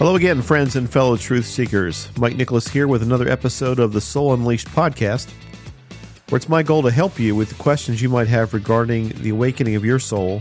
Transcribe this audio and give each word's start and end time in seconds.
Hello 0.00 0.16
again, 0.16 0.40
friends 0.40 0.76
and 0.76 0.90
fellow 0.90 1.14
truth 1.18 1.44
seekers. 1.44 2.08
Mike 2.16 2.34
Nicholas 2.34 2.66
here 2.66 2.88
with 2.88 3.02
another 3.02 3.28
episode 3.28 3.78
of 3.78 3.92
the 3.92 4.00
Soul 4.00 4.32
Unleashed 4.32 4.68
podcast, 4.68 5.30
where 6.30 6.38
it's 6.38 6.48
my 6.48 6.62
goal 6.62 6.80
to 6.84 6.90
help 6.90 7.18
you 7.18 7.36
with 7.36 7.50
the 7.50 7.54
questions 7.56 8.00
you 8.00 8.08
might 8.08 8.26
have 8.26 8.54
regarding 8.54 9.10
the 9.20 9.28
awakening 9.28 9.74
of 9.74 9.84
your 9.84 9.98
soul, 9.98 10.40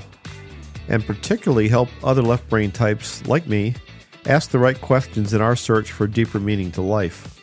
and 0.88 1.06
particularly 1.06 1.68
help 1.68 1.89
other 2.06 2.21
left 2.21 2.48
brain 2.48 2.71
types 2.71 3.28
like 3.28 3.48
me 3.48 3.75
ask 4.28 4.50
the 4.50 4.57
right 4.57 4.80
questions 4.80 5.34
in 5.34 5.42
our 5.42 5.57
search 5.57 5.91
for 5.91 6.07
deeper 6.07 6.39
meaning 6.39 6.71
to 6.71 6.82
life. 6.82 7.41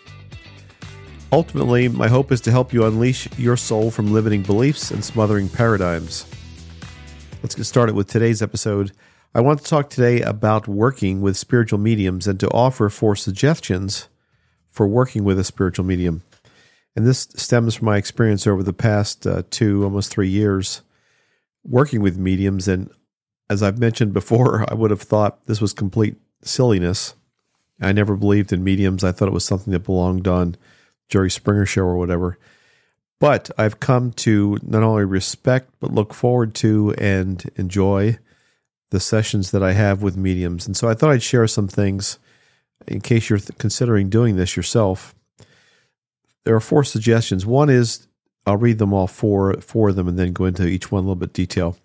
Ultimately, 1.32 1.86
my 1.86 2.08
hope 2.08 2.32
is 2.32 2.40
to 2.40 2.50
help 2.50 2.72
you 2.72 2.86
unleash 2.86 3.28
your 3.38 3.58
soul 3.58 3.90
from 3.90 4.14
limiting 4.14 4.42
beliefs 4.42 4.90
and 4.90 5.04
smothering 5.04 5.50
paradigms. 5.50 6.24
Let's 7.42 7.54
get 7.54 7.64
started 7.64 7.94
with 7.94 8.08
today's 8.08 8.40
episode 8.40 8.92
I 9.36 9.40
want 9.40 9.60
to 9.60 9.66
talk 9.66 9.90
today 9.90 10.22
about 10.22 10.66
working 10.66 11.20
with 11.20 11.36
spiritual 11.36 11.78
mediums 11.78 12.26
and 12.26 12.40
to 12.40 12.48
offer 12.52 12.88
four 12.88 13.14
suggestions 13.14 14.08
for 14.70 14.88
working 14.88 15.24
with 15.24 15.38
a 15.38 15.44
spiritual 15.44 15.84
medium. 15.84 16.22
And 16.96 17.06
this 17.06 17.28
stems 17.36 17.74
from 17.74 17.84
my 17.84 17.98
experience 17.98 18.46
over 18.46 18.62
the 18.62 18.72
past 18.72 19.26
uh, 19.26 19.42
two, 19.50 19.84
almost 19.84 20.10
three 20.10 20.30
years 20.30 20.80
working 21.64 22.00
with 22.00 22.16
mediums. 22.16 22.66
And 22.66 22.88
as 23.50 23.62
I've 23.62 23.78
mentioned 23.78 24.14
before, 24.14 24.64
I 24.70 24.72
would 24.72 24.90
have 24.90 25.02
thought 25.02 25.44
this 25.44 25.60
was 25.60 25.74
complete 25.74 26.16
silliness. 26.40 27.14
I 27.78 27.92
never 27.92 28.16
believed 28.16 28.54
in 28.54 28.64
mediums. 28.64 29.04
I 29.04 29.12
thought 29.12 29.28
it 29.28 29.34
was 29.34 29.44
something 29.44 29.74
that 29.74 29.80
belonged 29.80 30.26
on 30.26 30.56
Jerry 31.10 31.30
Springer 31.30 31.66
show 31.66 31.82
or 31.82 31.98
whatever. 31.98 32.38
But 33.18 33.50
I've 33.58 33.80
come 33.80 34.12
to 34.12 34.56
not 34.62 34.82
only 34.82 35.04
respect, 35.04 35.74
but 35.78 35.92
look 35.92 36.14
forward 36.14 36.54
to 36.54 36.94
and 36.96 37.44
enjoy 37.56 38.16
the 38.90 39.00
sessions 39.00 39.50
that 39.50 39.62
I 39.62 39.72
have 39.72 40.02
with 40.02 40.16
mediums. 40.16 40.66
And 40.66 40.76
so 40.76 40.88
I 40.88 40.94
thought 40.94 41.10
I'd 41.10 41.22
share 41.22 41.46
some 41.46 41.68
things 41.68 42.18
in 42.86 43.00
case 43.00 43.28
you're 43.28 43.38
th- 43.38 43.58
considering 43.58 44.08
doing 44.08 44.36
this 44.36 44.56
yourself. 44.56 45.14
There 46.44 46.54
are 46.54 46.60
four 46.60 46.84
suggestions. 46.84 47.44
One 47.44 47.68
is 47.68 48.06
I'll 48.46 48.56
read 48.56 48.78
them 48.78 48.92
all 48.92 49.08
four 49.08 49.50
of 49.50 49.96
them 49.96 50.06
and 50.06 50.18
then 50.18 50.32
go 50.32 50.44
into 50.44 50.66
each 50.66 50.92
one 50.92 51.00
a 51.00 51.02
little 51.02 51.16
bit 51.16 51.32
detail. 51.32 51.76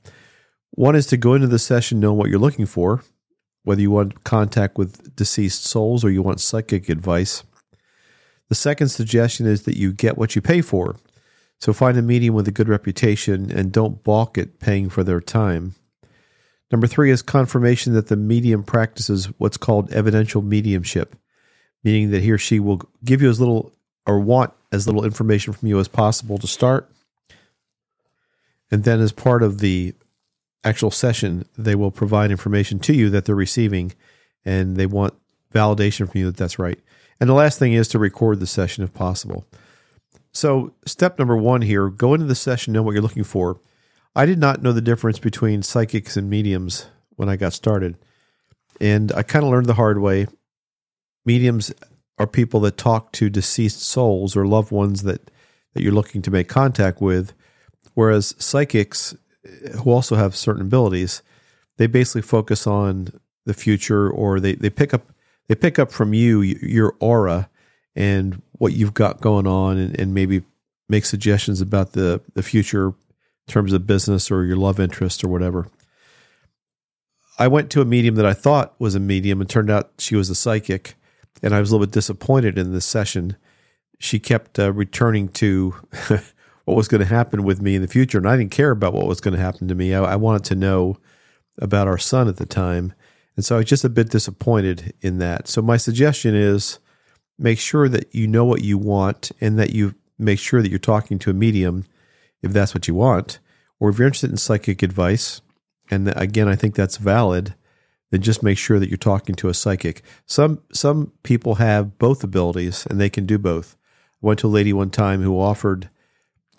One 0.71 0.95
is 0.95 1.07
to 1.07 1.17
go 1.17 1.33
into 1.33 1.47
the 1.47 1.59
session 1.59 1.99
knowing 1.99 2.17
what 2.17 2.29
you're 2.29 2.39
looking 2.39 2.67
for, 2.67 3.03
whether 3.63 3.81
you 3.81 3.91
want 3.91 4.23
contact 4.23 4.77
with 4.77 5.15
deceased 5.15 5.65
souls 5.65 6.05
or 6.05 6.11
you 6.11 6.21
want 6.21 6.39
psychic 6.39 6.87
advice. 6.87 7.43
The 8.49 8.55
second 8.55 8.89
suggestion 8.89 9.47
is 9.47 9.63
that 9.63 9.77
you 9.77 9.91
get 9.91 10.17
what 10.17 10.35
you 10.35 10.41
pay 10.41 10.61
for. 10.61 10.97
So 11.59 11.73
find 11.73 11.97
a 11.97 12.01
medium 12.01 12.35
with 12.35 12.47
a 12.47 12.51
good 12.51 12.69
reputation 12.69 13.51
and 13.51 13.71
don't 13.71 14.03
balk 14.03 14.37
at 14.37 14.59
paying 14.59 14.89
for 14.89 15.03
their 15.03 15.21
time. 15.21 15.75
Number 16.71 16.87
three 16.87 17.11
is 17.11 17.21
confirmation 17.21 17.93
that 17.93 18.07
the 18.07 18.15
medium 18.15 18.63
practices 18.63 19.25
what's 19.37 19.57
called 19.57 19.91
evidential 19.91 20.41
mediumship, 20.41 21.15
meaning 21.83 22.11
that 22.11 22.23
he 22.23 22.31
or 22.31 22.37
she 22.37 22.59
will 22.59 22.81
give 23.03 23.21
you 23.21 23.29
as 23.29 23.39
little 23.39 23.73
or 24.07 24.19
want 24.19 24.53
as 24.71 24.87
little 24.87 25.03
information 25.03 25.53
from 25.53 25.67
you 25.67 25.79
as 25.79 25.87
possible 25.87 26.37
to 26.37 26.47
start. 26.47 26.89
And 28.71 28.85
then, 28.85 29.01
as 29.01 29.11
part 29.11 29.43
of 29.43 29.59
the 29.59 29.93
actual 30.63 30.91
session, 30.91 31.45
they 31.57 31.75
will 31.75 31.91
provide 31.91 32.31
information 32.31 32.79
to 32.79 32.93
you 32.93 33.09
that 33.09 33.25
they're 33.25 33.35
receiving 33.35 33.91
and 34.45 34.77
they 34.77 34.85
want 34.85 35.13
validation 35.53 36.09
from 36.09 36.19
you 36.19 36.25
that 36.27 36.37
that's 36.37 36.57
right. 36.57 36.79
And 37.19 37.29
the 37.29 37.33
last 37.33 37.59
thing 37.59 37.73
is 37.73 37.89
to 37.89 37.99
record 37.99 38.39
the 38.39 38.47
session 38.47 38.83
if 38.83 38.93
possible. 38.93 39.45
So, 40.31 40.73
step 40.85 41.19
number 41.19 41.35
one 41.35 41.61
here 41.61 41.89
go 41.89 42.13
into 42.13 42.27
the 42.27 42.35
session, 42.35 42.71
know 42.71 42.81
what 42.81 42.93
you're 42.93 43.01
looking 43.01 43.25
for 43.25 43.59
I 44.15 44.25
did 44.25 44.39
not 44.39 44.61
know 44.61 44.73
the 44.73 44.81
difference 44.81 45.19
between 45.19 45.63
psychics 45.63 46.17
and 46.17 46.29
mediums 46.29 46.87
when 47.15 47.29
I 47.29 47.37
got 47.37 47.53
started. 47.53 47.97
And 48.79 49.11
I 49.13 49.23
kind 49.23 49.45
of 49.45 49.51
learned 49.51 49.67
the 49.67 49.75
hard 49.75 49.99
way. 49.99 50.27
Mediums 51.25 51.73
are 52.17 52.27
people 52.27 52.59
that 52.61 52.77
talk 52.77 53.11
to 53.13 53.29
deceased 53.29 53.81
souls 53.81 54.35
or 54.35 54.45
loved 54.45 54.71
ones 54.71 55.03
that, 55.03 55.31
that 55.73 55.83
you're 55.83 55.93
looking 55.93 56.21
to 56.23 56.31
make 56.31 56.49
contact 56.49 56.99
with. 56.99 57.33
Whereas 57.93 58.35
psychics, 58.37 59.15
eh, 59.45 59.69
who 59.77 59.91
also 59.91 60.15
have 60.15 60.35
certain 60.35 60.61
abilities, 60.61 61.21
they 61.77 61.87
basically 61.87 62.21
focus 62.21 62.67
on 62.67 63.19
the 63.45 63.53
future 63.53 64.09
or 64.09 64.39
they, 64.39 64.53
they 64.55 64.69
pick 64.69 64.93
up 64.93 65.11
they 65.47 65.55
pick 65.55 65.79
up 65.79 65.91
from 65.91 66.13
you 66.13 66.41
your 66.41 66.95
aura 66.99 67.49
and 67.95 68.41
what 68.53 68.73
you've 68.73 68.93
got 68.93 69.19
going 69.19 69.47
on 69.47 69.77
and, 69.77 69.99
and 69.99 70.13
maybe 70.13 70.43
make 70.87 71.03
suggestions 71.03 71.59
about 71.59 71.93
the, 71.93 72.21
the 72.35 72.43
future 72.43 72.93
terms 73.51 73.73
of 73.73 73.85
business 73.85 74.31
or 74.31 74.43
your 74.45 74.57
love 74.57 74.79
interest 74.79 75.23
or 75.23 75.27
whatever. 75.27 75.67
I 77.37 77.47
went 77.47 77.69
to 77.71 77.81
a 77.81 77.85
medium 77.85 78.15
that 78.15 78.25
I 78.25 78.33
thought 78.33 78.79
was 78.79 78.95
a 78.95 78.99
medium 78.99 79.41
and 79.41 79.49
turned 79.49 79.69
out 79.69 79.91
she 79.97 80.15
was 80.15 80.29
a 80.29 80.35
psychic. 80.35 80.95
And 81.43 81.55
I 81.55 81.59
was 81.59 81.69
a 81.69 81.73
little 81.73 81.87
bit 81.87 81.93
disappointed 81.93 82.57
in 82.57 82.71
this 82.71 82.85
session. 82.85 83.35
She 83.99 84.19
kept 84.19 84.59
uh, 84.59 84.71
returning 84.71 85.27
to 85.29 85.71
what 86.65 86.77
was 86.77 86.87
going 86.87 86.99
to 86.99 87.07
happen 87.07 87.43
with 87.43 87.61
me 87.61 87.75
in 87.75 87.81
the 87.81 87.87
future. 87.87 88.17
And 88.17 88.29
I 88.29 88.37
didn't 88.37 88.51
care 88.51 88.71
about 88.71 88.93
what 88.93 89.07
was 89.07 89.21
going 89.21 89.33
to 89.33 89.41
happen 89.41 89.67
to 89.67 89.75
me. 89.75 89.93
I, 89.93 90.13
I 90.13 90.15
wanted 90.15 90.43
to 90.45 90.55
know 90.55 90.97
about 91.57 91.87
our 91.87 91.97
son 91.97 92.27
at 92.27 92.37
the 92.37 92.45
time. 92.45 92.93
And 93.35 93.43
so 93.43 93.55
I 93.55 93.59
was 93.59 93.67
just 93.67 93.83
a 93.83 93.89
bit 93.89 94.09
disappointed 94.09 94.93
in 95.01 95.17
that. 95.17 95.47
So 95.47 95.61
my 95.61 95.77
suggestion 95.77 96.35
is 96.35 96.79
make 97.39 97.59
sure 97.59 97.89
that 97.89 98.13
you 98.13 98.27
know 98.27 98.45
what 98.45 98.61
you 98.61 98.77
want 98.77 99.31
and 99.41 99.57
that 99.57 99.71
you 99.71 99.95
make 100.19 100.37
sure 100.37 100.61
that 100.61 100.69
you're 100.69 100.79
talking 100.79 101.17
to 101.19 101.31
a 101.31 101.33
medium 101.33 101.85
if 102.41 102.53
that's 102.53 102.73
what 102.73 102.87
you 102.87 102.95
want, 102.95 103.39
or 103.79 103.89
if 103.89 103.97
you're 103.97 104.07
interested 104.07 104.29
in 104.29 104.37
psychic 104.37 104.83
advice, 104.83 105.41
and 105.89 106.07
again, 106.15 106.47
I 106.47 106.55
think 106.55 106.75
that's 106.75 106.97
valid, 106.97 107.55
then 108.11 108.21
just 108.21 108.43
make 108.43 108.57
sure 108.57 108.79
that 108.79 108.89
you're 108.89 108.97
talking 108.97 109.35
to 109.35 109.49
a 109.49 109.53
psychic. 109.53 110.03
Some 110.25 110.61
some 110.71 111.11
people 111.23 111.55
have 111.55 111.97
both 111.97 112.23
abilities 112.23 112.85
and 112.89 112.99
they 112.99 113.09
can 113.09 113.25
do 113.25 113.37
both. 113.37 113.75
I 114.23 114.27
went 114.27 114.39
to 114.39 114.47
a 114.47 114.49
lady 114.49 114.73
one 114.73 114.89
time 114.91 115.21
who 115.21 115.39
offered 115.39 115.89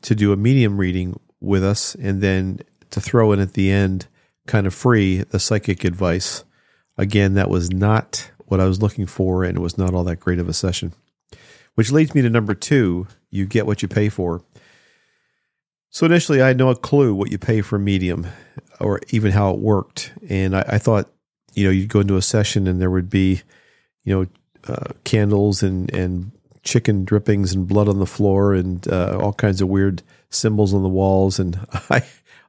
to 0.03 0.15
do 0.15 0.32
a 0.32 0.37
medium 0.37 0.78
reading 0.78 1.19
with 1.41 1.62
us 1.62 1.94
and 1.94 2.21
then 2.21 2.60
to 2.91 3.00
throw 3.00 3.32
in 3.32 3.41
at 3.41 3.54
the 3.54 3.71
end 3.71 4.06
kind 4.47 4.66
of 4.66 4.75
free 4.75 5.19
the 5.19 5.38
psychic 5.38 5.84
advice. 5.84 6.44
Again, 6.98 7.34
that 7.34 7.48
was 7.50 7.71
not 7.71 8.31
what 8.47 8.60
I 8.60 8.66
was 8.66 8.82
looking 8.82 9.06
for 9.06 9.44
and 9.44 9.56
it 9.56 9.60
was 9.60 9.78
not 9.78 9.94
all 9.94 10.04
that 10.04 10.21
great 10.21 10.38
of 10.38 10.48
a 10.48 10.53
session. 10.53 10.92
Which 11.75 11.91
leads 11.91 12.15
me 12.15 12.21
to 12.22 12.28
number 12.28 12.54
2, 12.54 13.06
you 13.31 13.47
get 13.47 13.66
what 13.66 13.81
you 13.81 13.88
pay 13.88 14.09
for. 14.09 14.42
So 15.92 16.06
initially, 16.06 16.41
I 16.41 16.48
had 16.48 16.56
no 16.56 16.75
clue 16.75 17.14
what 17.14 17.30
you 17.30 17.38
pay 17.38 17.60
for 17.60 17.78
medium 17.78 18.26
or 18.80 19.00
even 19.10 19.30
how 19.30 19.50
it 19.50 19.58
worked. 19.58 20.10
And 20.26 20.56
I, 20.56 20.64
I 20.66 20.78
thought, 20.78 21.10
you 21.53 21.64
know, 21.64 21.70
you'd 21.70 21.91
go 21.91 22.00
into 22.00 22.16
a 22.16 22.22
session 22.22 22.66
and 22.66 22.80
there 22.80 22.91
would 22.91 23.10
be, 23.10 23.42
you 24.03 24.14
know, 24.14 24.26
uh, 24.72 24.94
candles 25.04 25.62
and, 25.62 25.92
and 25.92 26.32
chicken 26.62 27.04
drippings 27.04 27.53
and 27.53 27.69
blood 27.69 27.91
on 27.91 27.98
the 27.98 28.06
floor 28.06 28.54
and 28.54 28.88
uh, 28.88 29.19
all 29.20 29.34
kinds 29.34 29.60
of 29.60 29.69
weird 29.69 30.03
symbols 30.30 30.72
on 30.72 30.82
the 30.82 30.88
walls. 30.88 31.38
And 31.38 31.60
I, 31.91 32.03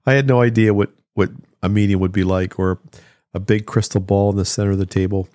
I 0.06 0.14
had 0.14 0.26
no 0.26 0.42
idea 0.42 0.74
what, 0.74 0.92
what 1.14 1.30
a 1.62 1.68
medium 1.68 2.00
would 2.00 2.14
be 2.14 2.24
like 2.24 2.58
or 2.58 2.80
a 3.34 3.42
big 3.42 3.66
crystal 3.66 4.00
ball 4.00 4.30
in 4.30 4.38
the 4.38 4.46
center 4.46 4.72
of 4.72 4.78
the 4.78 4.86
table. 4.86 5.28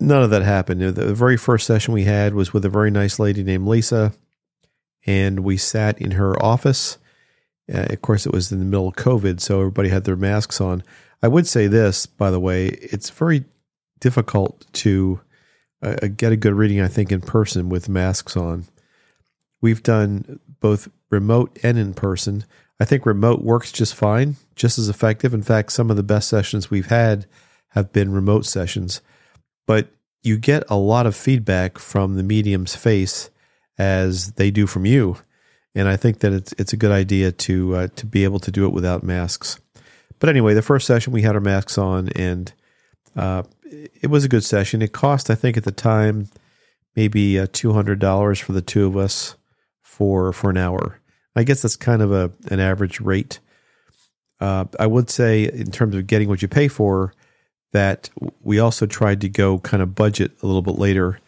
None 0.00 0.22
of 0.22 0.30
that 0.30 0.42
happened. 0.42 0.80
The 0.80 1.14
very 1.14 1.36
first 1.36 1.66
session 1.66 1.92
we 1.92 2.04
had 2.04 2.32
was 2.32 2.54
with 2.54 2.64
a 2.64 2.70
very 2.70 2.90
nice 2.90 3.18
lady 3.18 3.42
named 3.44 3.66
Lisa 3.66 4.14
and 5.06 5.40
we 5.40 5.56
sat 5.56 6.00
in 6.00 6.12
her 6.12 6.40
office. 6.42 6.98
Uh, 7.72 7.86
of 7.90 8.02
course, 8.02 8.26
it 8.26 8.32
was 8.32 8.52
in 8.52 8.58
the 8.58 8.64
middle 8.64 8.88
of 8.88 8.94
COVID, 8.94 9.40
so 9.40 9.60
everybody 9.60 9.88
had 9.88 10.04
their 10.04 10.16
masks 10.16 10.60
on. 10.60 10.82
I 11.22 11.28
would 11.28 11.46
say 11.46 11.66
this, 11.66 12.06
by 12.06 12.30
the 12.30 12.40
way, 12.40 12.66
it's 12.66 13.10
very 13.10 13.44
difficult 14.00 14.66
to 14.74 15.20
uh, 15.82 15.96
uh, 16.02 16.08
get 16.08 16.32
a 16.32 16.36
good 16.36 16.54
reading, 16.54 16.80
I 16.80 16.88
think, 16.88 17.10
in 17.10 17.20
person 17.20 17.68
with 17.68 17.88
masks 17.88 18.36
on. 18.36 18.66
We've 19.62 19.82
done 19.82 20.40
both 20.60 20.88
remote 21.10 21.58
and 21.62 21.78
in 21.78 21.94
person. 21.94 22.44
I 22.78 22.84
think 22.84 23.06
remote 23.06 23.42
works 23.42 23.72
just 23.72 23.94
fine, 23.94 24.36
just 24.56 24.78
as 24.78 24.88
effective. 24.88 25.32
In 25.32 25.42
fact, 25.42 25.72
some 25.72 25.90
of 25.90 25.96
the 25.96 26.02
best 26.02 26.28
sessions 26.28 26.70
we've 26.70 26.86
had 26.86 27.26
have 27.68 27.92
been 27.92 28.12
remote 28.12 28.44
sessions, 28.44 29.00
but 29.66 29.88
you 30.22 30.36
get 30.38 30.64
a 30.68 30.76
lot 30.76 31.06
of 31.06 31.16
feedback 31.16 31.78
from 31.78 32.14
the 32.14 32.22
medium's 32.22 32.76
face 32.76 33.30
as 33.78 34.32
they 34.32 34.50
do 34.50 34.66
from 34.66 34.86
you. 34.86 35.16
And 35.74 35.88
I 35.88 35.96
think 35.96 36.20
that 36.20 36.32
it's 36.32 36.52
it's 36.58 36.72
a 36.72 36.76
good 36.76 36.92
idea 36.92 37.32
to 37.32 37.74
uh, 37.74 37.88
to 37.96 38.06
be 38.06 38.24
able 38.24 38.38
to 38.40 38.50
do 38.50 38.66
it 38.66 38.72
without 38.72 39.02
masks. 39.02 39.58
But 40.20 40.28
anyway, 40.28 40.54
the 40.54 40.62
first 40.62 40.86
session 40.86 41.12
we 41.12 41.22
had 41.22 41.34
our 41.34 41.40
masks 41.40 41.76
on, 41.76 42.08
and 42.10 42.52
uh, 43.16 43.42
it 43.64 44.08
was 44.08 44.24
a 44.24 44.28
good 44.28 44.44
session. 44.44 44.82
It 44.82 44.92
cost, 44.92 45.30
I 45.30 45.34
think, 45.34 45.56
at 45.56 45.64
the 45.64 45.72
time, 45.72 46.28
maybe 46.94 47.38
uh, 47.38 47.48
two 47.52 47.72
hundred 47.72 47.98
dollars 47.98 48.38
for 48.38 48.52
the 48.52 48.62
two 48.62 48.86
of 48.86 48.96
us 48.96 49.34
for 49.82 50.32
for 50.32 50.50
an 50.50 50.56
hour. 50.56 51.00
I 51.34 51.42
guess 51.42 51.62
that's 51.62 51.76
kind 51.76 52.02
of 52.02 52.12
a 52.12 52.30
an 52.50 52.60
average 52.60 53.00
rate. 53.00 53.40
Uh, 54.40 54.66
I 54.78 54.86
would 54.86 55.10
say, 55.10 55.44
in 55.44 55.70
terms 55.70 55.96
of 55.96 56.06
getting 56.06 56.28
what 56.28 56.42
you 56.42 56.48
pay 56.48 56.68
for, 56.68 57.12
that 57.72 58.10
we 58.42 58.60
also 58.60 58.86
tried 58.86 59.20
to 59.22 59.28
go 59.28 59.58
kind 59.58 59.82
of 59.82 59.94
budget 59.96 60.32
a 60.42 60.46
little 60.46 60.62
bit 60.62 60.78
later 60.78 61.18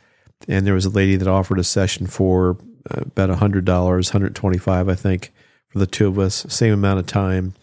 and 0.49 0.67
there 0.67 0.75
was 0.75 0.85
a 0.85 0.91
lady 0.91 1.17
that 1.17 1.29
offered 1.29 1.59
a 1.59 1.65
session 1.65 2.06
for 2.06 2.59
uh, 2.91 3.03
about 3.03 3.31
a 3.31 3.37
hundred 3.37 3.65
dollars, 3.65 4.11
hundred 4.11 4.35
twenty-five, 4.35 4.88
I 4.88 4.94
think, 4.94 5.33
for 5.69 5.79
the 5.79 5.87
two 5.87 6.09
of 6.09 6.19
us, 6.19 6.47
same 6.49 6.73
amount 6.73 7.00
of 7.00 7.06
time, 7.06 7.55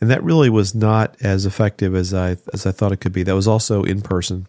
and 0.00 0.10
that 0.10 0.24
really 0.24 0.50
was 0.50 0.74
not 0.74 1.16
as 1.20 1.46
effective 1.46 1.94
as 1.94 2.12
I 2.12 2.36
as 2.52 2.66
I 2.66 2.72
thought 2.72 2.92
it 2.92 3.00
could 3.00 3.12
be. 3.12 3.22
That 3.22 3.34
was 3.34 3.48
also 3.48 3.82
in 3.84 4.02
person, 4.02 4.46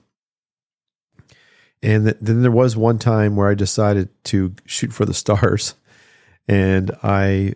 And 1.84 2.06
th- 2.06 2.18
then 2.22 2.42
there 2.42 2.52
was 2.52 2.76
one 2.76 3.00
time 3.00 3.36
where 3.36 3.50
I 3.50 3.56
decided 3.56 4.10
to 4.26 4.56
shoot 4.66 4.94
for 4.94 5.06
the 5.06 5.14
stars, 5.14 5.76
and 6.48 6.92
I 7.04 7.54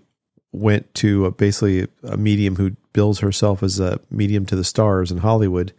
went 0.51 0.93
to 0.95 1.25
a, 1.25 1.31
basically 1.31 1.87
a 2.03 2.17
medium 2.17 2.55
who 2.55 2.75
bills 2.93 3.19
herself 3.19 3.61
as 3.61 3.79
a 3.79 3.99
medium 4.09 4.45
to 4.47 4.55
the 4.55 4.63
stars 4.63 5.11
in 5.11 5.19
Hollywood, 5.19 5.73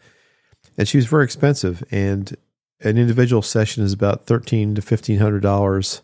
and 0.79 0.89
she 0.89 0.97
was 0.97 1.07
very 1.07 1.25
expensive. 1.25 1.83
And 1.91 2.37
an 2.81 2.99
individual 2.99 3.43
session 3.43 3.85
is 3.85 3.93
about 3.93 4.27
thirteen 4.27 4.75
to 4.75 4.83
fifteen 4.83 5.19
hundred 5.19 5.43
dollars 5.43 6.03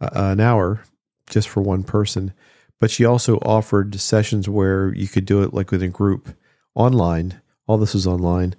uh, 0.00 0.10
an 0.12 0.40
hour 0.40 0.84
just 1.28 1.48
for 1.48 1.60
one 1.60 1.82
person. 1.82 2.32
But 2.80 2.90
she 2.90 3.04
also 3.04 3.38
offered 3.38 3.98
sessions 4.00 4.48
where 4.48 4.94
you 4.94 5.08
could 5.08 5.24
do 5.24 5.42
it 5.42 5.52
like 5.52 5.70
with 5.70 5.82
a 5.82 5.88
group 5.88 6.36
online. 6.74 7.40
All 7.66 7.76
this 7.76 7.94
was 7.94 8.06
online 8.06 8.54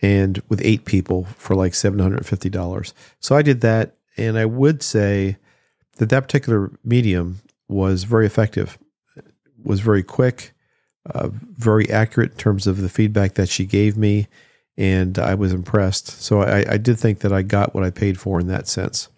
and 0.00 0.42
with 0.48 0.60
eight 0.64 0.84
people 0.84 1.24
for 1.36 1.54
like 1.54 1.72
$750. 1.72 2.92
So 3.20 3.36
I 3.36 3.42
did 3.42 3.60
that. 3.60 3.96
And 4.16 4.38
I 4.38 4.46
would 4.46 4.82
say 4.82 5.36
that 5.96 6.08
that 6.08 6.22
particular 6.22 6.72
medium 6.82 7.40
was 7.68 8.04
very 8.04 8.26
effective, 8.26 8.78
was 9.62 9.80
very 9.80 10.02
quick, 10.02 10.52
uh, 11.12 11.28
very 11.32 11.88
accurate 11.90 12.32
in 12.32 12.38
terms 12.38 12.66
of 12.66 12.80
the 12.80 12.88
feedback 12.88 13.34
that 13.34 13.48
she 13.48 13.64
gave 13.64 13.96
me. 13.96 14.28
And 14.78 15.18
I 15.18 15.34
was 15.34 15.52
impressed. 15.52 16.22
So 16.22 16.40
I, 16.40 16.64
I 16.74 16.76
did 16.78 16.98
think 16.98 17.18
that 17.20 17.32
I 17.32 17.42
got 17.42 17.74
what 17.74 17.84
I 17.84 17.90
paid 17.90 18.18
for 18.18 18.40
in 18.40 18.46
that 18.46 18.68
sense, 18.68 19.08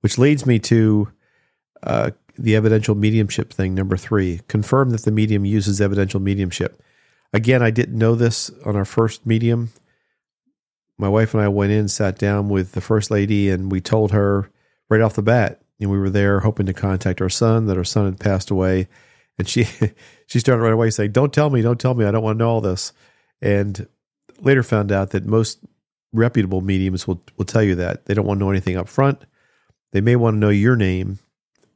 which 0.00 0.18
leads 0.18 0.44
me 0.44 0.58
to 0.58 1.10
uh, 1.82 2.10
the 2.36 2.56
evidential 2.56 2.94
mediumship 2.94 3.52
thing. 3.52 3.74
Number 3.74 3.96
three, 3.96 4.40
confirm 4.48 4.90
that 4.90 5.02
the 5.02 5.12
medium 5.12 5.44
uses 5.44 5.80
evidential 5.80 6.20
mediumship. 6.20 6.82
Again, 7.32 7.62
I 7.62 7.70
didn't 7.70 7.96
know 7.96 8.14
this 8.16 8.50
on 8.66 8.74
our 8.74 8.84
first 8.84 9.24
medium 9.24 9.70
my 11.00 11.08
wife 11.08 11.32
and 11.32 11.42
I 11.42 11.48
went 11.48 11.72
in, 11.72 11.88
sat 11.88 12.18
down 12.18 12.50
with 12.50 12.72
the 12.72 12.82
first 12.82 13.10
lady, 13.10 13.48
and 13.48 13.72
we 13.72 13.80
told 13.80 14.12
her 14.12 14.50
right 14.90 15.00
off 15.00 15.14
the 15.14 15.22
bat. 15.22 15.62
And 15.80 15.90
we 15.90 15.98
were 15.98 16.10
there 16.10 16.40
hoping 16.40 16.66
to 16.66 16.74
contact 16.74 17.22
our 17.22 17.30
son, 17.30 17.66
that 17.66 17.78
our 17.78 17.84
son 17.84 18.04
had 18.04 18.20
passed 18.20 18.50
away. 18.50 18.86
And 19.38 19.48
she 19.48 19.64
she 20.26 20.38
started 20.38 20.62
right 20.62 20.74
away 20.74 20.90
saying, 20.90 21.12
Don't 21.12 21.32
tell 21.32 21.48
me, 21.48 21.62
don't 21.62 21.80
tell 21.80 21.94
me, 21.94 22.04
I 22.04 22.10
don't 22.10 22.22
want 22.22 22.38
to 22.38 22.44
know 22.44 22.50
all 22.50 22.60
this. 22.60 22.92
And 23.40 23.88
later 24.40 24.62
found 24.62 24.92
out 24.92 25.10
that 25.10 25.26
most 25.26 25.58
reputable 26.12 26.60
mediums 26.60 27.06
will, 27.06 27.22
will 27.36 27.44
tell 27.44 27.62
you 27.62 27.74
that. 27.76 28.06
They 28.06 28.14
don't 28.14 28.26
want 28.26 28.38
to 28.38 28.44
know 28.44 28.50
anything 28.50 28.76
up 28.76 28.88
front. 28.88 29.22
They 29.92 30.00
may 30.00 30.16
want 30.16 30.34
to 30.34 30.38
know 30.38 30.50
your 30.50 30.76
name, 30.76 31.18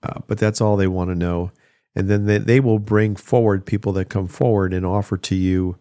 uh, 0.02 0.20
but 0.26 0.38
that's 0.38 0.60
all 0.60 0.76
they 0.76 0.86
want 0.86 1.10
to 1.10 1.14
know. 1.14 1.50
And 1.94 2.08
then 2.08 2.26
they, 2.26 2.38
they 2.38 2.60
will 2.60 2.78
bring 2.78 3.16
forward 3.16 3.66
people 3.66 3.92
that 3.92 4.08
come 4.08 4.26
forward 4.26 4.72
and 4.72 4.84
offer 4.84 5.16
to 5.16 5.34
you 5.34 5.78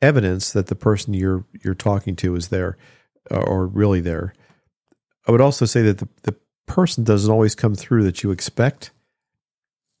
evidence 0.00 0.52
that 0.52 0.66
the 0.66 0.74
person 0.74 1.14
you're 1.14 1.44
you're 1.62 1.74
talking 1.74 2.14
to 2.16 2.34
is 2.36 2.48
there 2.48 2.76
uh, 3.30 3.40
or 3.40 3.66
really 3.66 4.00
there. 4.00 4.34
I 5.26 5.32
would 5.32 5.40
also 5.40 5.64
say 5.64 5.82
that 5.82 5.98
the, 5.98 6.08
the 6.22 6.36
person 6.66 7.04
doesn't 7.04 7.30
always 7.30 7.54
come 7.54 7.74
through 7.74 8.04
that 8.04 8.22
you 8.22 8.30
expect. 8.30 8.90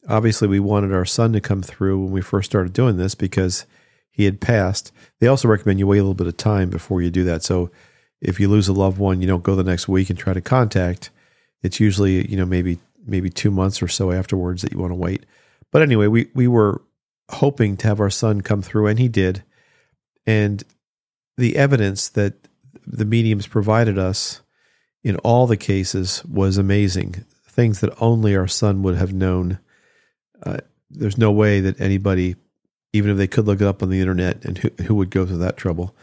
Obviously, 0.08 0.48
we 0.48 0.60
wanted 0.60 0.92
our 0.92 1.06
son 1.06 1.32
to 1.32 1.40
come 1.40 1.62
through 1.62 2.02
when 2.02 2.12
we 2.12 2.20
first 2.20 2.50
started 2.50 2.72
doing 2.74 2.98
this 2.98 3.14
because 3.14 3.64
he 4.14 4.24
had 4.24 4.40
passed. 4.40 4.92
They 5.18 5.26
also 5.26 5.48
recommend 5.48 5.80
you 5.80 5.88
wait 5.88 5.98
a 5.98 6.02
little 6.02 6.14
bit 6.14 6.28
of 6.28 6.36
time 6.36 6.70
before 6.70 7.02
you 7.02 7.10
do 7.10 7.24
that. 7.24 7.42
So 7.42 7.70
if 8.20 8.38
you 8.38 8.48
lose 8.48 8.68
a 8.68 8.72
loved 8.72 8.96
one, 8.96 9.20
you 9.20 9.26
don't 9.26 9.42
go 9.42 9.56
the 9.56 9.64
next 9.64 9.88
week 9.88 10.08
and 10.08 10.18
try 10.18 10.32
to 10.32 10.40
contact. 10.40 11.10
It's 11.64 11.80
usually, 11.80 12.30
you 12.30 12.36
know, 12.36 12.46
maybe 12.46 12.78
maybe 13.04 13.28
two 13.28 13.50
months 13.50 13.82
or 13.82 13.88
so 13.88 14.12
afterwards 14.12 14.62
that 14.62 14.72
you 14.72 14.78
want 14.78 14.92
to 14.92 14.96
wait. 14.96 15.26
But 15.72 15.82
anyway, 15.82 16.06
we 16.06 16.28
we 16.32 16.46
were 16.46 16.80
hoping 17.30 17.76
to 17.78 17.88
have 17.88 18.00
our 18.00 18.10
son 18.10 18.40
come 18.40 18.62
through, 18.62 18.86
and 18.86 18.98
he 18.98 19.08
did. 19.08 19.42
And 20.26 20.62
the 21.36 21.56
evidence 21.56 22.08
that 22.10 22.34
the 22.86 23.04
mediums 23.04 23.48
provided 23.48 23.98
us 23.98 24.42
in 25.02 25.16
all 25.16 25.46
the 25.48 25.56
cases 25.56 26.24
was 26.24 26.56
amazing. 26.56 27.24
Things 27.46 27.80
that 27.80 28.00
only 28.00 28.36
our 28.36 28.46
son 28.46 28.82
would 28.82 28.96
have 28.96 29.12
known. 29.12 29.58
Uh, 30.42 30.58
there's 30.90 31.18
no 31.18 31.32
way 31.32 31.60
that 31.60 31.80
anybody, 31.80 32.36
even 32.94 33.10
if 33.10 33.16
they 33.16 33.26
could 33.26 33.44
look 33.44 33.60
it 33.60 33.66
up 33.66 33.82
on 33.82 33.90
the 33.90 33.98
internet, 33.98 34.44
and 34.44 34.56
who, 34.58 34.70
who 34.84 34.94
would 34.94 35.10
go 35.10 35.26
through 35.26 35.38
that 35.38 35.56
trouble, 35.56 35.96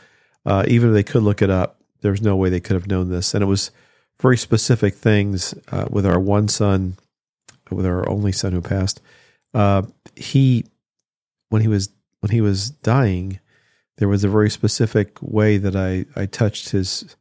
uh, 0.45 0.65
even 0.67 0.89
if 0.89 0.93
they 0.93 1.09
could 1.09 1.23
look 1.23 1.41
it 1.41 1.49
up, 1.49 1.81
there's 2.01 2.21
no 2.21 2.35
way 2.35 2.49
they 2.49 2.59
could 2.59 2.73
have 2.73 2.87
known 2.87 3.09
this. 3.09 3.33
And 3.33 3.41
it 3.41 3.47
was 3.47 3.71
very 4.19 4.37
specific 4.37 4.95
things 4.95 5.55
uh, 5.71 5.85
with 5.89 6.05
our 6.05 6.19
one 6.19 6.49
son, 6.49 6.97
with 7.71 7.85
our 7.85 8.07
only 8.09 8.33
son 8.33 8.51
who 8.51 8.61
passed. 8.61 8.99
Uh, 9.53 9.83
he, 10.17 10.65
when 11.47 11.61
he 11.61 11.69
was 11.69 11.89
when 12.19 12.31
he 12.31 12.41
was 12.41 12.69
dying, 12.69 13.39
there 13.97 14.09
was 14.09 14.25
a 14.25 14.29
very 14.29 14.49
specific 14.49 15.17
way 15.21 15.57
that 15.57 15.75
I, 15.75 16.05
I 16.19 16.25
touched 16.25 16.69
his 16.69 17.15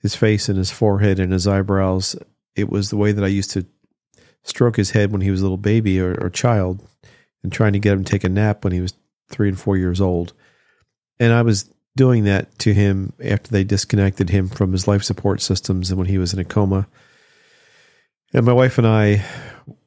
his 0.00 0.16
face 0.16 0.48
and 0.48 0.56
his 0.56 0.70
forehead 0.70 1.20
and 1.20 1.32
his 1.32 1.46
eyebrows. 1.46 2.16
It 2.54 2.70
was 2.70 2.88
the 2.88 2.96
way 2.96 3.12
that 3.12 3.24
I 3.24 3.28
used 3.28 3.50
to 3.50 3.66
stroke 4.42 4.76
his 4.76 4.92
head 4.92 5.12
when 5.12 5.20
he 5.20 5.30
was 5.30 5.40
a 5.40 5.44
little 5.44 5.58
baby 5.58 6.00
or, 6.00 6.16
or 6.18 6.30
child 6.30 6.82
and 7.46 7.52
trying 7.52 7.72
to 7.74 7.78
get 7.78 7.92
him 7.92 8.02
to 8.02 8.10
take 8.10 8.24
a 8.24 8.28
nap 8.28 8.64
when 8.64 8.72
he 8.72 8.80
was 8.80 8.92
three 9.28 9.48
and 9.48 9.58
four 9.58 9.76
years 9.76 10.00
old. 10.00 10.32
And 11.20 11.32
I 11.32 11.42
was 11.42 11.72
doing 11.94 12.24
that 12.24 12.58
to 12.58 12.74
him 12.74 13.12
after 13.24 13.52
they 13.52 13.62
disconnected 13.62 14.30
him 14.30 14.48
from 14.48 14.72
his 14.72 14.88
life 14.88 15.04
support 15.04 15.40
systems 15.40 15.90
and 15.90 15.96
when 15.96 16.08
he 16.08 16.18
was 16.18 16.34
in 16.34 16.40
a 16.40 16.44
coma. 16.44 16.88
And 18.34 18.44
my 18.44 18.52
wife 18.52 18.78
and 18.78 18.86
I 18.86 19.24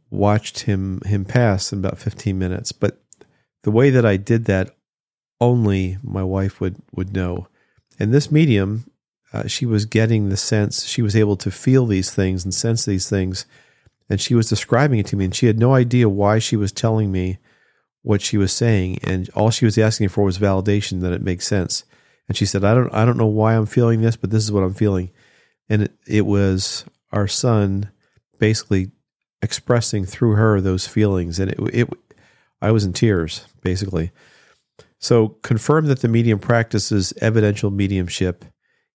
watched 0.09 0.61
him 0.61 1.01
him 1.05 1.25
pass 1.25 1.73
in 1.73 1.79
about 1.79 1.99
15 1.99 2.39
minutes. 2.39 2.71
But 2.71 3.03
the 3.63 3.71
way 3.71 3.89
that 3.89 4.05
I 4.05 4.15
did 4.15 4.45
that 4.45 4.73
only 5.41 5.97
my 6.01 6.23
wife 6.23 6.61
would 6.61 6.77
would 6.93 7.13
know. 7.13 7.49
And 7.99 8.13
this 8.13 8.31
medium, 8.31 8.89
uh, 9.33 9.47
she 9.47 9.65
was 9.65 9.83
getting 9.83 10.29
the 10.29 10.37
sense 10.37 10.85
she 10.85 11.01
was 11.01 11.13
able 11.13 11.35
to 11.35 11.51
feel 11.51 11.85
these 11.85 12.09
things 12.09 12.45
and 12.45 12.53
sense 12.53 12.85
these 12.85 13.09
things, 13.09 13.45
and 14.09 14.21
she 14.21 14.33
was 14.33 14.47
describing 14.47 14.99
it 14.99 15.07
to 15.07 15.17
me, 15.17 15.25
and 15.25 15.35
she 15.35 15.47
had 15.47 15.59
no 15.59 15.73
idea 15.75 16.07
why 16.07 16.39
she 16.39 16.55
was 16.55 16.71
telling 16.71 17.11
me 17.11 17.37
what 18.01 18.21
she 18.21 18.37
was 18.37 18.53
saying, 18.53 18.99
and 19.03 19.29
all 19.31 19.51
she 19.51 19.65
was 19.65 19.77
asking 19.77 20.09
for 20.09 20.23
was 20.23 20.39
validation 20.39 21.01
that 21.01 21.13
it 21.13 21.21
makes 21.21 21.47
sense. 21.47 21.83
And 22.27 22.37
she 22.37 22.45
said, 22.45 22.63
"I 22.63 22.73
don't, 22.73 22.93
I 22.93 23.05
don't 23.05 23.17
know 23.17 23.25
why 23.27 23.55
I'm 23.55 23.65
feeling 23.65 24.01
this, 24.01 24.15
but 24.15 24.29
this 24.29 24.43
is 24.43 24.51
what 24.51 24.63
I'm 24.63 24.73
feeling," 24.73 25.11
and 25.67 25.83
it, 25.83 25.91
it 26.07 26.25
was 26.25 26.85
our 27.11 27.27
son 27.27 27.91
basically 28.39 28.91
expressing 29.41 30.05
through 30.05 30.33
her 30.35 30.61
those 30.61 30.87
feelings, 30.87 31.39
and 31.39 31.51
it, 31.51 31.59
it 31.73 31.89
I 32.61 32.71
was 32.71 32.85
in 32.85 32.93
tears 32.93 33.45
basically. 33.61 34.11
So 34.99 35.29
confirm 35.43 35.87
that 35.87 36.01
the 36.01 36.07
medium 36.07 36.39
practices 36.39 37.13
evidential 37.21 37.71
mediumship. 37.71 38.45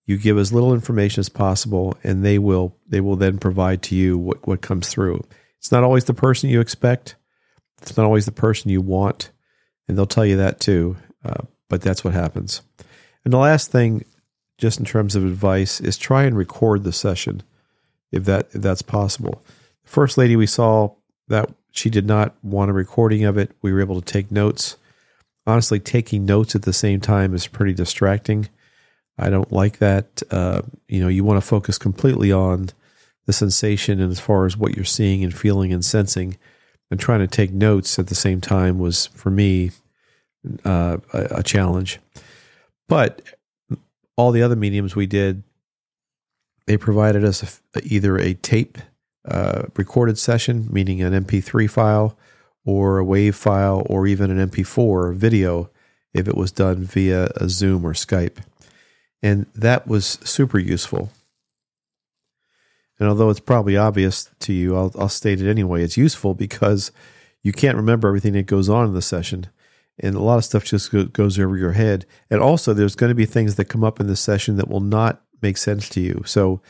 You 0.06 0.18
give 0.18 0.36
as 0.36 0.52
little 0.52 0.74
information 0.74 1.20
as 1.20 1.30
possible, 1.30 1.96
and 2.04 2.24
they 2.24 2.38
will 2.38 2.76
they 2.86 3.00
will 3.00 3.16
then 3.16 3.38
provide 3.38 3.82
to 3.84 3.96
you 3.96 4.18
what, 4.18 4.46
what 4.46 4.60
comes 4.60 4.88
through. 4.88 5.22
It's 5.58 5.72
not 5.72 5.82
always 5.82 6.04
the 6.04 6.14
person 6.14 6.50
you 6.50 6.60
expect. 6.60 7.16
It's 7.84 7.96
not 7.96 8.04
always 8.04 8.26
the 8.26 8.32
person 8.32 8.70
you 8.70 8.80
want, 8.80 9.30
and 9.88 9.96
they'll 9.96 10.06
tell 10.06 10.26
you 10.26 10.36
that 10.36 10.60
too. 10.60 10.96
Uh, 11.24 11.44
but 11.68 11.80
that's 11.80 12.04
what 12.04 12.14
happens. 12.14 12.62
And 13.24 13.32
the 13.32 13.38
last 13.38 13.70
thing, 13.70 14.04
just 14.58 14.78
in 14.78 14.84
terms 14.84 15.16
of 15.16 15.24
advice, 15.24 15.80
is 15.80 15.96
try 15.96 16.24
and 16.24 16.36
record 16.36 16.84
the 16.84 16.92
session 16.92 17.42
if 18.12 18.24
that 18.24 18.48
if 18.52 18.62
that's 18.62 18.82
possible. 18.82 19.42
The 19.84 19.90
first 19.90 20.18
lady 20.18 20.36
we 20.36 20.46
saw 20.46 20.94
that 21.28 21.50
she 21.72 21.90
did 21.90 22.06
not 22.06 22.34
want 22.42 22.70
a 22.70 22.74
recording 22.74 23.24
of 23.24 23.38
it. 23.38 23.50
We 23.62 23.72
were 23.72 23.80
able 23.80 24.00
to 24.00 24.12
take 24.12 24.30
notes 24.30 24.76
honestly, 25.46 25.80
taking 25.80 26.24
notes 26.24 26.54
at 26.54 26.62
the 26.62 26.72
same 26.72 27.00
time 27.00 27.34
is 27.34 27.46
pretty 27.46 27.74
distracting. 27.74 28.48
I 29.18 29.30
don't 29.30 29.52
like 29.52 29.78
that. 29.78 30.22
Uh, 30.30 30.62
you 30.88 31.00
know, 31.00 31.08
you 31.08 31.24
want 31.24 31.40
to 31.40 31.46
focus 31.46 31.78
completely 31.78 32.32
on 32.32 32.70
the 33.26 33.32
sensation 33.32 34.00
and 34.00 34.10
as 34.10 34.20
far 34.20 34.46
as 34.46 34.56
what 34.56 34.74
you're 34.74 34.84
seeing 34.84 35.22
and 35.22 35.34
feeling 35.34 35.72
and 35.72 35.84
sensing, 35.84 36.36
and 36.94 37.00
trying 37.00 37.18
to 37.18 37.26
take 37.26 37.52
notes 37.52 37.98
at 37.98 38.06
the 38.06 38.14
same 38.14 38.40
time 38.40 38.78
was 38.78 39.06
for 39.06 39.28
me 39.28 39.72
uh, 40.64 40.98
a, 41.12 41.38
a 41.38 41.42
challenge. 41.42 41.98
But 42.88 43.20
all 44.16 44.30
the 44.30 44.42
other 44.42 44.54
mediums 44.54 44.94
we 44.94 45.06
did, 45.06 45.42
they 46.68 46.76
provided 46.76 47.24
us 47.24 47.60
a, 47.74 47.80
either 47.82 48.16
a 48.16 48.34
tape 48.34 48.78
uh, 49.26 49.64
recorded 49.74 50.18
session, 50.18 50.68
meaning 50.70 51.02
an 51.02 51.24
MP3 51.24 51.68
file, 51.68 52.16
or 52.64 53.00
a 53.00 53.04
WAV 53.04 53.34
file 53.34 53.84
or 53.90 54.06
even 54.06 54.30
an 54.30 54.48
MP4 54.48 55.16
video 55.16 55.70
if 56.12 56.28
it 56.28 56.36
was 56.36 56.52
done 56.52 56.84
via 56.84 57.28
a 57.34 57.48
Zoom 57.48 57.84
or 57.84 57.92
Skype. 57.92 58.36
And 59.20 59.46
that 59.56 59.88
was 59.88 60.20
super 60.22 60.60
useful. 60.60 61.10
And 62.98 63.08
although 63.08 63.30
it's 63.30 63.40
probably 63.40 63.76
obvious 63.76 64.30
to 64.40 64.52
you, 64.52 64.76
I'll, 64.76 64.92
I'll 64.98 65.08
state 65.08 65.40
it 65.40 65.50
anyway. 65.50 65.82
It's 65.82 65.96
useful 65.96 66.34
because 66.34 66.92
you 67.42 67.52
can't 67.52 67.76
remember 67.76 68.08
everything 68.08 68.34
that 68.34 68.46
goes 68.46 68.68
on 68.68 68.86
in 68.86 68.94
the 68.94 69.02
session. 69.02 69.48
And 69.98 70.14
a 70.16 70.20
lot 70.20 70.38
of 70.38 70.44
stuff 70.44 70.64
just 70.64 70.92
goes 71.12 71.38
over 71.38 71.56
your 71.56 71.72
head. 71.72 72.06
And 72.30 72.40
also, 72.40 72.72
there's 72.72 72.96
going 72.96 73.10
to 73.10 73.14
be 73.14 73.26
things 73.26 73.56
that 73.56 73.66
come 73.66 73.84
up 73.84 74.00
in 74.00 74.06
the 74.06 74.16
session 74.16 74.56
that 74.56 74.68
will 74.68 74.80
not 74.80 75.22
make 75.40 75.56
sense 75.56 75.88
to 75.90 76.00
you. 76.00 76.22
So, 76.26 76.60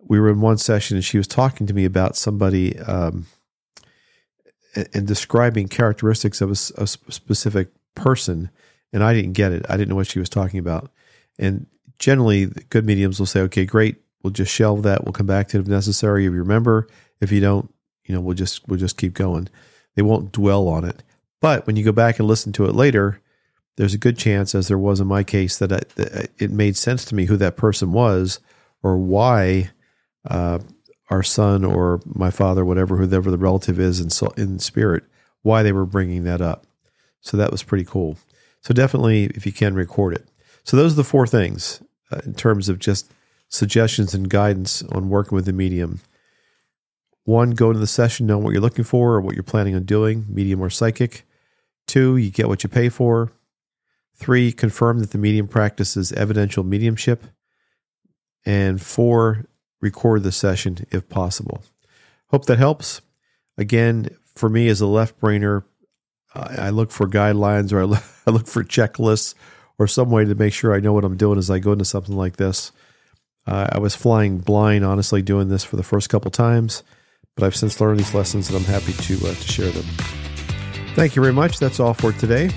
we 0.00 0.20
were 0.20 0.30
in 0.30 0.40
one 0.40 0.58
session 0.58 0.96
and 0.96 1.04
she 1.04 1.18
was 1.18 1.26
talking 1.26 1.66
to 1.66 1.74
me 1.74 1.84
about 1.84 2.16
somebody 2.16 2.78
um, 2.80 3.26
and 4.74 5.06
describing 5.06 5.68
characteristics 5.68 6.40
of 6.40 6.50
a, 6.50 6.82
a, 6.82 6.86
specific 6.86 7.70
person, 7.94 8.50
and 8.92 9.02
I 9.02 9.12
didn't 9.12 9.32
get 9.32 9.52
it. 9.52 9.66
I 9.68 9.76
didn't 9.76 9.88
know 9.88 9.96
what 9.96 10.06
she 10.06 10.20
was 10.20 10.28
talking 10.28 10.60
about. 10.60 10.90
And 11.38 11.66
generally, 11.98 12.46
good 12.70 12.84
mediums 12.84 13.18
will 13.18 13.26
say, 13.26 13.40
"Okay, 13.40 13.64
great, 13.64 13.96
we'll 14.22 14.32
just 14.32 14.52
shelve 14.52 14.82
that. 14.82 15.04
We'll 15.04 15.12
come 15.12 15.26
back 15.26 15.48
to 15.48 15.58
it 15.58 15.60
if 15.60 15.66
necessary. 15.66 16.26
If 16.26 16.32
you 16.32 16.38
remember, 16.38 16.88
if 17.20 17.32
you 17.32 17.40
don't, 17.40 17.72
you 18.04 18.14
know, 18.14 18.20
we'll 18.20 18.34
just 18.34 18.66
we'll 18.68 18.78
just 18.78 18.96
keep 18.96 19.14
going. 19.14 19.48
They 19.94 20.02
won't 20.02 20.32
dwell 20.32 20.68
on 20.68 20.84
it. 20.84 21.02
But 21.40 21.66
when 21.66 21.76
you 21.76 21.84
go 21.84 21.92
back 21.92 22.18
and 22.18 22.26
listen 22.26 22.52
to 22.54 22.66
it 22.66 22.74
later, 22.74 23.20
there's 23.76 23.94
a 23.94 23.98
good 23.98 24.18
chance, 24.18 24.54
as 24.54 24.68
there 24.68 24.78
was 24.78 25.00
in 25.00 25.06
my 25.06 25.22
case, 25.22 25.58
that, 25.58 25.72
I, 25.72 25.80
that 25.94 26.30
it 26.38 26.50
made 26.50 26.76
sense 26.76 27.04
to 27.06 27.14
me 27.14 27.26
who 27.26 27.36
that 27.36 27.56
person 27.56 27.92
was 27.92 28.40
or 28.82 28.98
why 28.98 29.70
uh, 30.28 30.58
our 31.10 31.22
son 31.22 31.64
or 31.64 32.00
my 32.04 32.30
father, 32.30 32.64
whatever, 32.64 32.96
whoever 32.96 33.30
the 33.30 33.38
relative 33.38 33.78
is 33.78 34.00
in, 34.00 34.10
in 34.36 34.58
spirit, 34.58 35.04
why 35.42 35.62
they 35.62 35.72
were 35.72 35.86
bringing 35.86 36.24
that 36.24 36.40
up. 36.40 36.66
So 37.20 37.36
that 37.36 37.52
was 37.52 37.62
pretty 37.62 37.84
cool. 37.84 38.18
So 38.62 38.74
definitely, 38.74 39.26
if 39.26 39.46
you 39.46 39.52
can, 39.52 39.74
record 39.74 40.14
it. 40.14 40.28
So 40.64 40.76
those 40.76 40.94
are 40.94 40.96
the 40.96 41.04
four 41.04 41.26
things 41.26 41.80
uh, 42.10 42.20
in 42.24 42.34
terms 42.34 42.68
of 42.68 42.80
just 42.80 43.12
suggestions 43.48 44.14
and 44.14 44.28
guidance 44.28 44.82
on 44.84 45.08
working 45.08 45.36
with 45.36 45.46
the 45.46 45.52
medium. 45.52 46.00
One, 47.24 47.50
go 47.50 47.68
into 47.68 47.80
the 47.80 47.86
session 47.86 48.26
knowing 48.26 48.44
what 48.44 48.52
you're 48.52 48.62
looking 48.62 48.84
for 48.84 49.14
or 49.14 49.20
what 49.20 49.34
you're 49.34 49.42
planning 49.42 49.74
on 49.74 49.84
doing, 49.84 50.26
medium 50.28 50.62
or 50.62 50.70
psychic. 50.70 51.26
Two, 51.86 52.16
you 52.16 52.30
get 52.30 52.48
what 52.48 52.62
you 52.62 52.68
pay 52.68 52.88
for. 52.88 53.32
Three, 54.16 54.50
confirm 54.50 55.00
that 55.00 55.10
the 55.10 55.18
medium 55.18 55.46
practices 55.46 56.12
evidential 56.12 56.64
mediumship. 56.64 57.24
And 58.46 58.80
four, 58.80 59.46
record 59.80 60.22
the 60.22 60.32
session 60.32 60.86
if 60.90 61.08
possible. 61.08 61.62
Hope 62.28 62.46
that 62.46 62.58
helps. 62.58 63.00
Again, 63.56 64.08
for 64.34 64.48
me 64.48 64.68
as 64.68 64.80
a 64.80 64.86
left 64.86 65.20
brainer, 65.20 65.64
I 66.34 66.70
look 66.70 66.90
for 66.90 67.06
guidelines 67.06 67.72
or 67.72 67.82
I 68.26 68.30
look 68.30 68.46
for 68.46 68.64
checklists 68.64 69.34
or 69.78 69.86
some 69.86 70.10
way 70.10 70.24
to 70.24 70.34
make 70.34 70.52
sure 70.52 70.74
I 70.74 70.80
know 70.80 70.92
what 70.92 71.04
I'm 71.04 71.16
doing 71.16 71.38
as 71.38 71.50
I 71.50 71.58
go 71.58 71.72
into 71.72 71.84
something 71.84 72.16
like 72.16 72.36
this. 72.36 72.72
Uh, 73.48 73.66
I 73.72 73.78
was 73.78 73.96
flying 73.96 74.38
blind, 74.38 74.84
honestly, 74.84 75.22
doing 75.22 75.48
this 75.48 75.64
for 75.64 75.76
the 75.76 75.82
first 75.82 76.10
couple 76.10 76.30
times, 76.30 76.82
but 77.34 77.46
I've 77.46 77.56
since 77.56 77.80
learned 77.80 77.98
these 77.98 78.12
lessons 78.12 78.48
and 78.50 78.58
I'm 78.58 78.64
happy 78.64 78.92
to, 78.92 79.14
uh, 79.26 79.34
to 79.34 79.48
share 79.48 79.70
them. 79.70 79.86
Thank 80.94 81.16
you 81.16 81.22
very 81.22 81.32
much. 81.32 81.58
That's 81.58 81.80
all 81.80 81.94
for 81.94 82.12
today. 82.12 82.50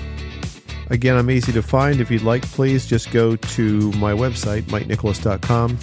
Again, 0.90 1.16
I'm 1.16 1.30
easy 1.30 1.50
to 1.52 1.62
find. 1.62 1.98
If 1.98 2.10
you'd 2.10 2.22
like, 2.22 2.42
please 2.42 2.86
just 2.86 3.10
go 3.10 3.36
to 3.36 3.92
my 3.92 4.12
website, 4.12 4.64
mikenicholas.com. 4.64 5.78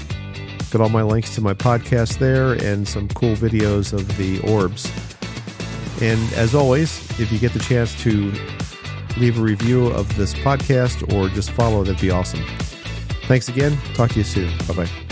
Got 0.69 0.81
all 0.81 0.89
my 0.89 1.01
links 1.01 1.33
to 1.33 1.41
my 1.41 1.55
podcast 1.55 2.19
there 2.19 2.53
and 2.53 2.87
some 2.87 3.07
cool 3.07 3.35
videos 3.35 3.93
of 3.93 4.15
the 4.17 4.39
orbs. 4.41 4.91
And 6.03 6.21
as 6.33 6.53
always, 6.53 6.99
if 7.19 7.31
you 7.31 7.39
get 7.39 7.53
the 7.53 7.59
chance 7.59 7.99
to 8.03 8.31
leave 9.17 9.39
a 9.39 9.41
review 9.41 9.87
of 9.87 10.15
this 10.17 10.35
podcast 10.35 11.11
or 11.15 11.29
just 11.29 11.49
follow, 11.49 11.83
that'd 11.83 11.99
be 11.99 12.11
awesome. 12.11 12.45
Thanks 13.29 13.47
again. 13.47 13.77
Talk 13.93 14.09
to 14.09 14.17
you 14.17 14.23
soon. 14.23 14.49
Bye 14.67 14.73
bye. 14.73 15.08